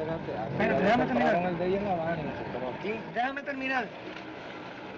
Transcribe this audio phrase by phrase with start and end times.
[0.00, 0.82] espérate.
[0.82, 1.32] déjame me terminar.
[1.34, 3.00] compraron el de ella en la vaina, pero aquí...
[3.14, 3.86] Déjame terminar.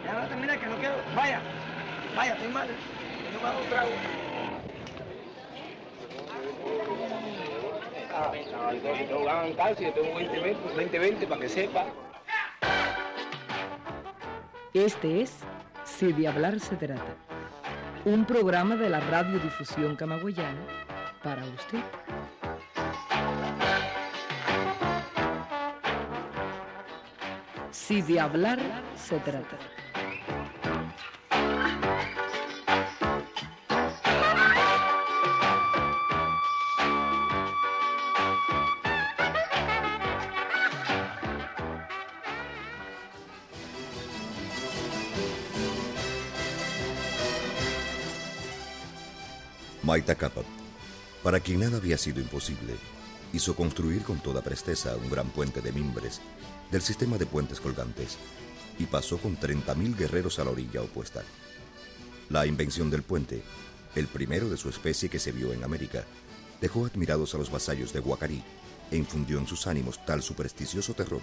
[0.03, 0.95] Déjame terminar, que no quiero.
[1.15, 1.41] Vaya,
[2.17, 2.69] vaya, estoy mal.
[3.33, 3.91] No me hago un trago.
[8.15, 11.87] Ah, no, entonces te hagan caso, yo tengo 20, 20, 20, 20 para que sepa.
[14.75, 15.39] Este es
[15.85, 17.03] Si de hablar se trata,
[18.05, 20.61] un programa de la radiodifusión camagüeyana
[21.23, 21.81] para usted.
[27.87, 28.61] Si de hablar
[28.97, 29.59] se trata.
[49.83, 50.45] Maita Capac,
[51.25, 52.77] para quien nada había sido imposible,
[53.33, 56.21] hizo construir con toda presteza un gran puente de mimbres
[56.71, 58.19] del sistema de puentes colgantes
[58.79, 61.23] y pasó con 30.000 guerreros a la orilla opuesta.
[62.31, 63.43] La invención del puente,
[63.95, 66.05] el primero de su especie que se vio en América,
[66.61, 68.43] dejó admirados a los vasallos de Guacarí
[68.91, 71.23] e infundió en sus ánimos tal supersticioso terror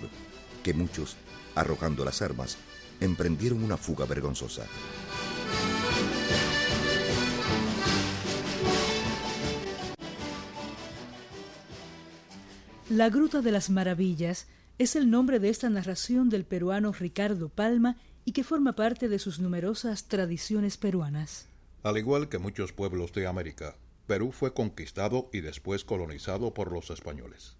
[0.63, 1.15] que muchos,
[1.55, 2.57] arrojando las armas,
[2.99, 4.65] emprendieron una fuga vergonzosa.
[12.89, 14.47] La Gruta de las Maravillas
[14.79, 19.19] es el nombre de esta narración del peruano Ricardo Palma y que forma parte de
[19.19, 21.47] sus numerosas tradiciones peruanas.
[21.83, 23.75] Al igual que muchos pueblos de América,
[24.07, 27.57] Perú fue conquistado y después colonizado por los españoles.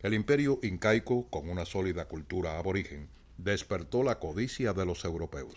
[0.00, 5.54] El imperio incaico, con una sólida cultura aborigen, despertó la codicia de los europeos.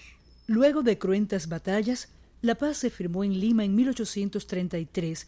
[0.47, 2.07] Luego de cruentas batallas,
[2.41, 5.27] la paz se firmó en Lima en 1833,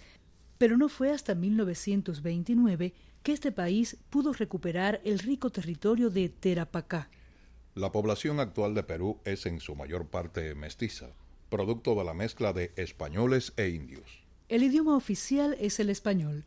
[0.62, 7.09] pero no fue hasta 1929 que este país pudo recuperar el rico territorio de Terapacá.
[7.73, 11.08] La población actual de Perú es en su mayor parte mestiza,
[11.50, 14.22] producto de la mezcla de españoles e indios.
[14.50, 16.46] El idioma oficial es el español,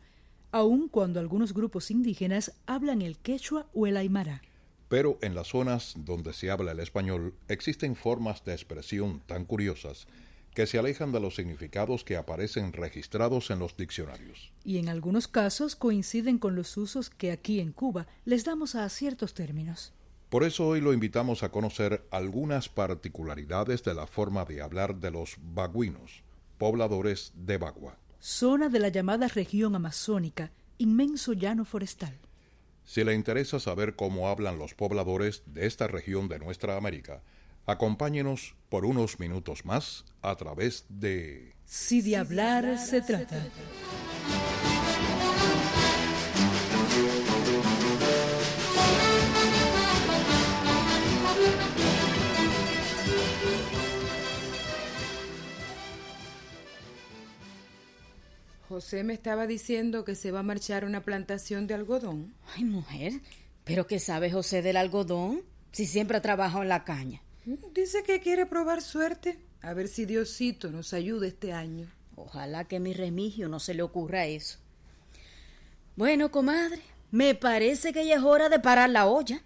[0.53, 4.41] aun cuando algunos grupos indígenas hablan el quechua o el aymara.
[4.87, 10.07] Pero en las zonas donde se habla el español existen formas de expresión tan curiosas
[10.55, 14.51] que se alejan de los significados que aparecen registrados en los diccionarios.
[14.63, 18.89] Y en algunos casos coinciden con los usos que aquí en Cuba les damos a
[18.89, 19.93] ciertos términos.
[20.29, 25.11] Por eso hoy lo invitamos a conocer algunas particularidades de la forma de hablar de
[25.11, 26.23] los baguinos,
[26.57, 27.97] pobladores de Bagua.
[28.19, 32.17] Zona de la llamada región amazónica, inmenso llano forestal.
[32.85, 37.21] Si le interesa saber cómo hablan los pobladores de esta región de nuestra América,
[37.65, 41.53] acompáñenos por unos minutos más a través de...
[41.65, 43.43] Si de hablar se trata.
[58.67, 62.33] José me estaba diciendo que se va a marchar a una plantación de algodón.
[62.55, 63.13] Ay, mujer,
[63.63, 65.43] ¿pero qué sabe José del algodón?
[65.71, 67.24] Si siempre ha trabajado en la caña.
[67.45, 69.37] Dice que quiere probar suerte.
[69.61, 71.87] A ver si Diosito nos ayuda este año.
[72.15, 74.57] Ojalá que a mi remigio no se le ocurra eso.
[75.95, 79.41] Bueno, comadre, me parece que ya es hora de parar la olla.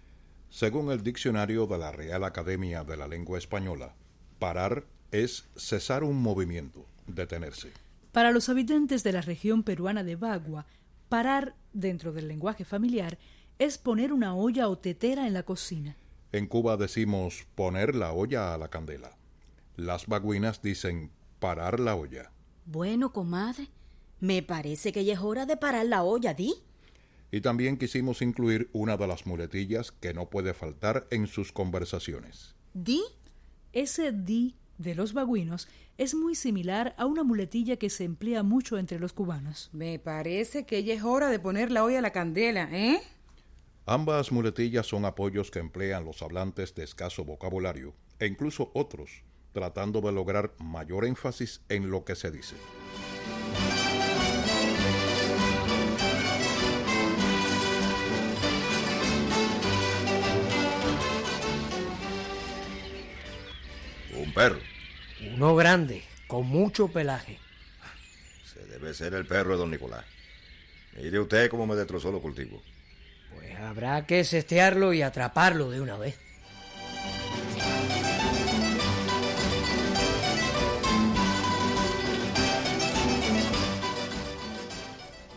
[0.50, 3.94] Según el diccionario de la Real Academia de la Lengua Española,
[4.40, 7.72] parar es cesar un movimiento, detenerse.
[8.12, 10.66] Para los habitantes de la región peruana de Bagua,
[11.10, 13.20] parar, dentro del lenguaje familiar,
[13.60, 15.96] es poner una olla o tetera en la cocina.
[16.32, 19.18] En Cuba decimos poner la olla a la candela.
[19.76, 22.32] Las baguinas dicen parar la olla.
[22.66, 23.70] Bueno, comadre,
[24.20, 26.54] me parece que ya es hora de parar la olla, ¿di?
[27.32, 32.56] Y también quisimos incluir una de las muletillas que no puede faltar en sus conversaciones.
[32.74, 33.02] ¿Di?
[33.74, 35.68] Ese di de los baguinos
[35.98, 39.70] es muy similar a una muletilla que se emplea mucho entre los cubanos.
[39.74, 43.02] Me parece que ya es hora de poner la olla a la candela, ¿eh?
[43.92, 50.00] Ambas muletillas son apoyos que emplean los hablantes de escaso vocabulario e incluso otros, tratando
[50.02, 52.56] de lograr mayor énfasis en lo que se dice.
[64.16, 64.60] Un perro.
[65.34, 67.40] Uno grande, con mucho pelaje.
[68.46, 70.06] Se debe ser el perro de don Nicolás.
[70.96, 72.62] Mire usted cómo me destrozó los cultivos.
[73.60, 76.18] Habrá que sestearlo y atraparlo de una vez.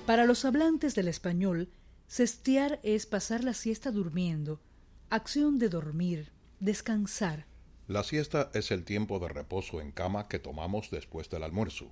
[0.06, 1.70] Para los hablantes del español,
[2.06, 4.60] Cestear es pasar la siesta durmiendo,
[5.08, 7.46] acción de dormir, descansar.
[7.88, 11.90] La siesta es el tiempo de reposo en cama que tomamos después del almuerzo,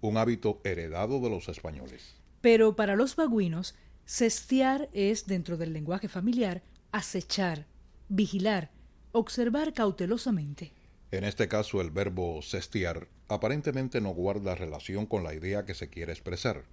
[0.00, 2.16] un hábito heredado de los españoles.
[2.40, 3.74] Pero para los bagüinos,
[4.12, 6.62] cestear es, dentro del lenguaje familiar,
[6.92, 7.64] acechar,
[8.10, 8.70] vigilar,
[9.12, 10.70] observar cautelosamente.
[11.10, 15.88] En este caso, el verbo cestear aparentemente no guarda relación con la idea que se
[15.88, 16.64] quiere expresar,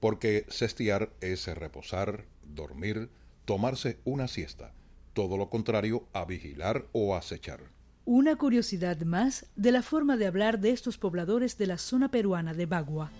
[0.00, 3.08] porque cestear es reposar, dormir,
[3.44, 4.72] tomarse una siesta,
[5.12, 7.60] todo lo contrario a vigilar o acechar.
[8.04, 12.52] Una curiosidad más de la forma de hablar de estos pobladores de la zona peruana
[12.52, 13.12] de Bagua.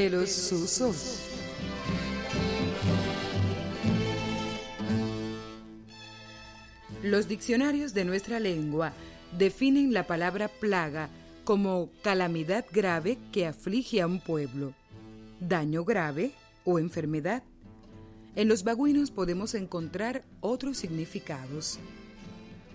[0.00, 1.20] De los susos.
[7.02, 8.94] Los diccionarios de nuestra lengua
[9.36, 11.10] definen la palabra plaga
[11.44, 14.72] como calamidad grave que aflige a un pueblo,
[15.38, 16.32] daño grave
[16.64, 17.42] o enfermedad.
[18.36, 21.78] En los bagüinos podemos encontrar otros significados.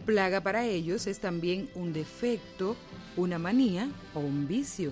[0.05, 2.75] Plaga para ellos es también un defecto,
[3.17, 4.91] una manía o un vicio.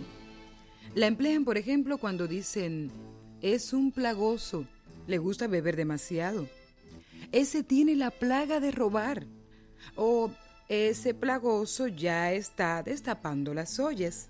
[0.95, 2.91] La emplean, por ejemplo, cuando dicen,
[3.41, 4.67] es un plagoso,
[5.07, 6.47] le gusta beber demasiado.
[7.31, 9.25] Ese tiene la plaga de robar.
[9.95, 10.29] O
[10.69, 14.29] ese plagoso ya está destapando las ollas.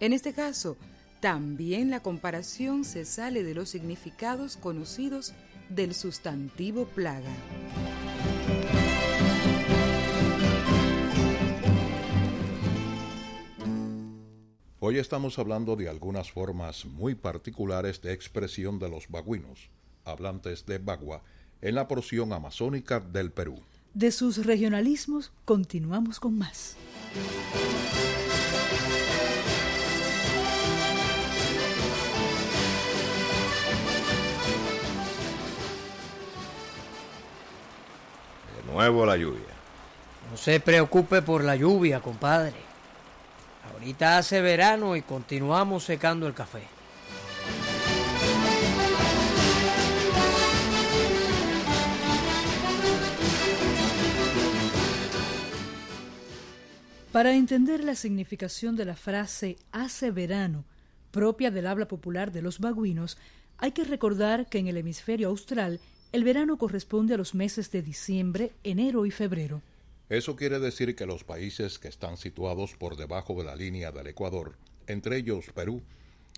[0.00, 0.76] En este caso,
[1.20, 5.32] también la comparación se sale de los significados conocidos
[5.68, 7.30] del sustantivo plaga.
[14.88, 19.68] Hoy estamos hablando de algunas formas muy particulares de expresión de los baguinos,
[20.06, 21.22] hablantes de bagua,
[21.60, 23.60] en la porción amazónica del Perú.
[23.92, 26.74] De sus regionalismos continuamos con más.
[38.56, 39.42] De nuevo la lluvia.
[40.30, 42.67] No se preocupe por la lluvia, compadre.
[43.72, 46.62] Ahorita hace verano y continuamos secando el café.
[57.12, 60.64] Para entender la significación de la frase hace verano,
[61.10, 63.18] propia del habla popular de los baguinos,
[63.56, 65.80] hay que recordar que en el hemisferio austral
[66.12, 69.62] el verano corresponde a los meses de diciembre, enero y febrero.
[70.08, 74.06] Eso quiere decir que los países que están situados por debajo de la línea del
[74.06, 74.56] Ecuador,
[74.86, 75.82] entre ellos Perú,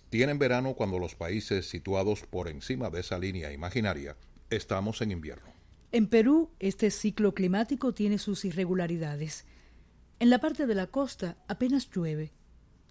[0.09, 4.17] tienen verano cuando los países situados por encima de esa línea imaginaria
[4.51, 5.53] estamos en invierno.
[5.93, 9.45] En Perú, este ciclo climático tiene sus irregularidades.
[10.19, 12.33] En la parte de la costa apenas llueve.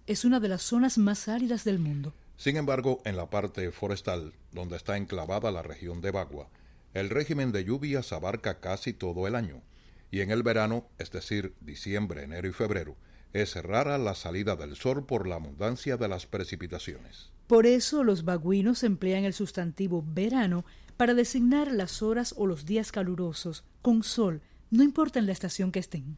[0.08, 2.14] Es una de las zonas más áridas del mundo.
[2.38, 6.50] Sin embargo, en la parte forestal, donde está enclavada la región de Bagua,
[6.94, 9.62] el régimen de lluvias abarca casi todo el año,
[10.12, 12.96] y en el verano, es decir, diciembre, enero y febrero,
[13.34, 17.32] es rara la salida del sol por la abundancia de las precipitaciones.
[17.48, 20.66] Por eso los baguinos emplean el sustantivo verano
[20.98, 24.42] para designar las horas o los días calurosos, con sol,
[24.72, 26.18] no importa en la estación que estén.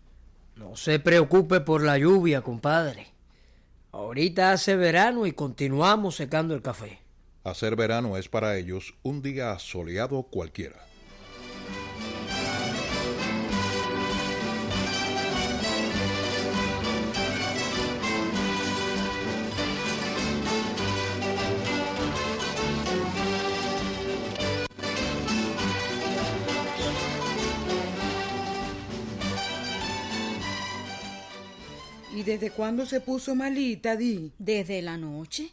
[0.55, 3.07] No se preocupe por la lluvia, compadre.
[3.91, 6.99] Ahorita hace verano y continuamos secando el café.
[7.43, 10.90] Hacer verano es para ellos un día soleado cualquiera.
[32.13, 34.33] ¿Y desde cuándo se puso malita, Di?
[34.37, 35.51] Desde la noche.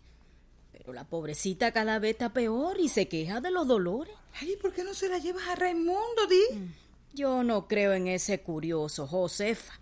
[0.72, 4.14] Pero la pobrecita cada vez está peor y se queja de los dolores.
[4.40, 6.68] Ay, ¿por qué no se la llevas a Raimundo, Di?
[7.14, 9.74] Yo no creo en ese curioso, Josefa.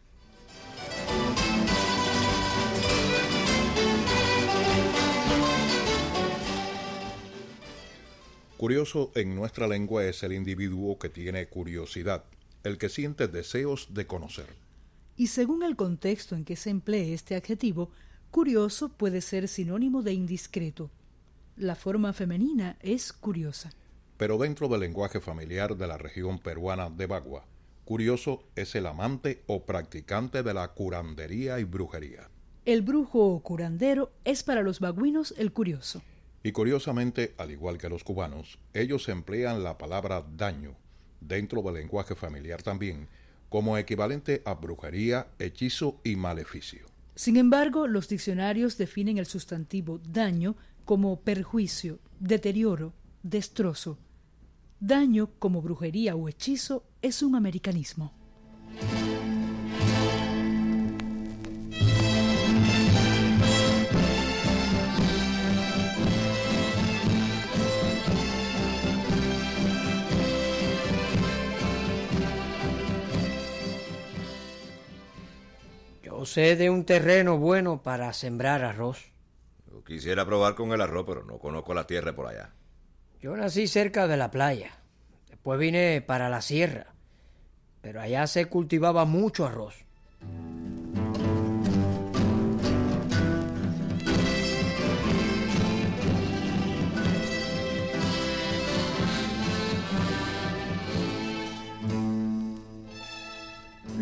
[8.58, 12.24] Curioso en nuestra lengua es el individuo que tiene curiosidad,
[12.64, 14.65] el que siente deseos de conocer.
[15.16, 17.90] Y según el contexto en que se emplee este adjetivo,
[18.30, 20.90] curioso puede ser sinónimo de indiscreto.
[21.56, 23.72] La forma femenina es curiosa.
[24.18, 27.46] Pero dentro del lenguaje familiar de la región peruana de Bagua,
[27.86, 32.28] curioso es el amante o practicante de la curandería y brujería.
[32.66, 36.02] El brujo o curandero es para los baguinos el curioso.
[36.42, 40.74] Y curiosamente, al igual que los cubanos, ellos emplean la palabra daño,
[41.20, 43.08] dentro del lenguaje familiar también,
[43.48, 46.86] como equivalente a brujería, hechizo y maleficio.
[47.14, 53.98] Sin embargo, los diccionarios definen el sustantivo daño como perjuicio, deterioro, destrozo.
[54.80, 58.12] Daño como brujería o hechizo es un americanismo.
[76.34, 79.12] De un terreno bueno para sembrar arroz.
[79.70, 82.50] Yo quisiera probar con el arroz, pero no conozco la tierra por allá.
[83.20, 84.72] Yo nací cerca de la playa.
[85.28, 86.88] Después vine para la sierra.
[87.80, 89.84] Pero allá se cultivaba mucho arroz.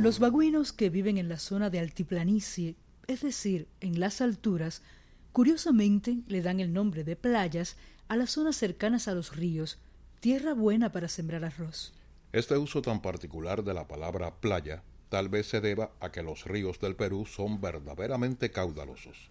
[0.04, 4.82] Los baguinos que viven en la zona de altiplanicie, es decir, en las alturas,
[5.32, 9.78] curiosamente le dan el nombre de playas a las zonas cercanas a los ríos,
[10.20, 11.94] tierra buena para sembrar arroz.
[12.34, 16.44] Este uso tan particular de la palabra playa tal vez se deba a que los
[16.44, 19.30] ríos del Perú son verdaderamente caudalosos.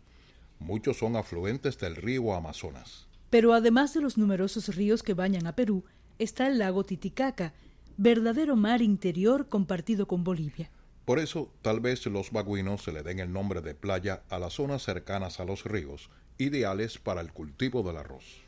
[0.58, 3.06] Muchos son afluentes del río Amazonas.
[3.30, 5.84] Pero además de los numerosos ríos que bañan a Perú,
[6.18, 7.53] está el lago Titicaca,
[7.98, 10.70] verdadero mar interior compartido con Bolivia.
[11.06, 14.54] Por eso, tal vez los baguinos se le den el nombre de playa a las
[14.54, 18.42] zonas cercanas a los ríos, ideales para el cultivo del arroz.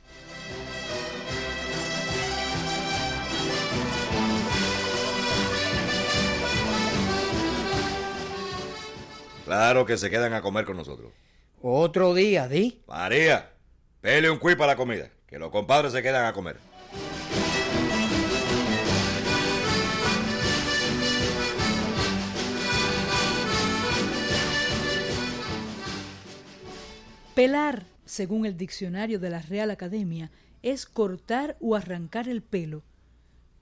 [9.45, 11.11] Claro que se quedan a comer con nosotros.
[11.61, 12.81] Otro día, Di.
[12.87, 13.51] María,
[14.01, 16.57] pele un cuy para la comida, que los compadres se quedan a comer.
[27.35, 30.31] Pelar, según el diccionario de la Real Academia,
[30.63, 32.81] es cortar o arrancar el pelo.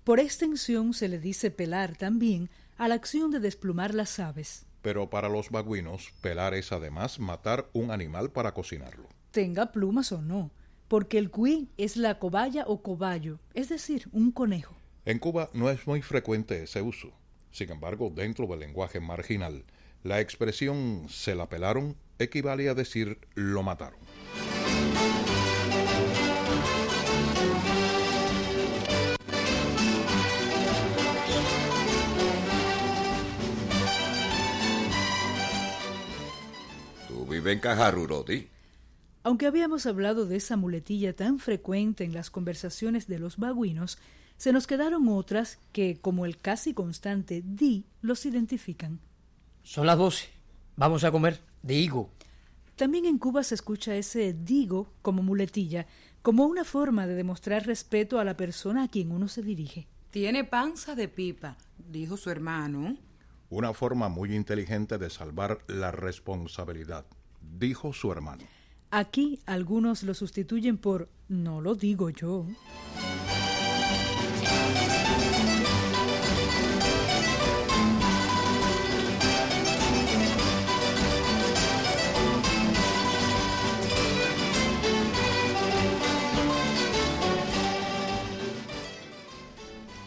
[0.04, 4.68] Por extensión se le dice pelar también a la acción de desplumar las aves.
[4.84, 9.10] Pero para los baguinos, pelar es además matar un animal para cocinarlo.
[9.32, 10.52] Tenga plumas o no,
[10.88, 14.76] porque el cuí es la cobaya o cobayo, es decir, un conejo.
[15.06, 17.12] En Cuba no es muy frecuente ese uso.
[17.50, 19.64] Sin embargo, dentro del lenguaje marginal,
[20.04, 24.00] la expresión se la pelaron equivale a decir lo mataron.
[37.08, 38.48] Tú vives en Cajaruroti.
[39.24, 43.98] Aunque habíamos hablado de esa muletilla tan frecuente en las conversaciones de los baguinos,
[44.38, 49.00] se nos quedaron otras que, como el casi constante di, los identifican.
[49.64, 50.28] Son las doce.
[50.76, 51.40] Vamos a comer.
[51.64, 52.12] Digo.
[52.76, 55.88] También en Cuba se escucha ese digo como muletilla,
[56.22, 59.88] como una forma de demostrar respeto a la persona a quien uno se dirige.
[60.12, 62.98] Tiene panza de pipa, dijo su hermano.
[63.50, 67.06] Una forma muy inteligente de salvar la responsabilidad,
[67.42, 68.44] dijo su hermano.
[68.92, 72.46] Aquí algunos lo sustituyen por no lo digo yo.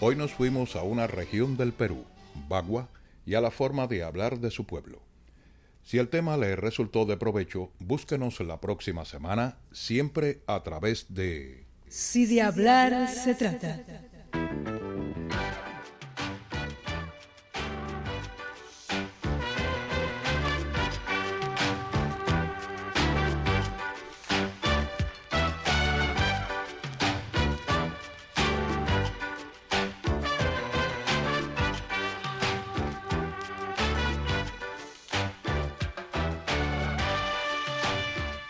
[0.09, 2.05] Hoy nos fuimos a una región del Perú,
[2.49, 2.89] Bagua,
[3.25, 5.03] y a la forma de hablar de su pueblo.
[5.83, 11.67] Si el tema le resultó de provecho, búsquenos la próxima semana, siempre a través de...
[11.89, 13.85] Si de hablar se trata.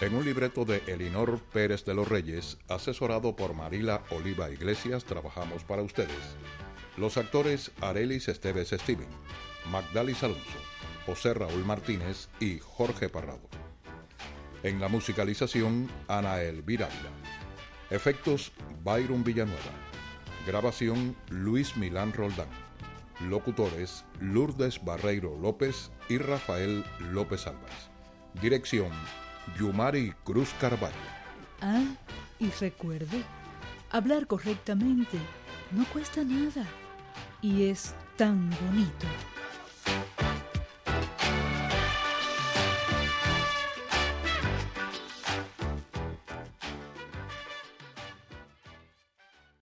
[0.07, 5.65] En un libreto de Elinor Pérez de los Reyes, asesorado por Marila Oliva Iglesias, trabajamos
[5.65, 6.37] para ustedes.
[6.97, 9.09] Los actores Arelis Esteves Steven,
[9.73, 10.59] Magdalis Alonso,
[11.07, 13.49] José Raúl Martínez y Jorge Parrado.
[14.63, 17.11] En la musicalización, Ana Elvira Ávila.
[17.91, 18.53] Efectos,
[18.85, 19.73] Byron Villanueva.
[20.47, 22.51] Grabación, Luis Milán Roldán.
[23.29, 27.91] Locutores, Lourdes Barreiro López y Rafael López Álvarez.
[28.41, 28.93] Dirección,
[29.59, 30.95] Yumari Cruz Carvalho.
[31.61, 31.85] Ah,
[32.39, 33.23] y recuerde,
[33.91, 35.19] hablar correctamente
[35.71, 36.67] no cuesta nada
[37.41, 39.07] y es tan bonito.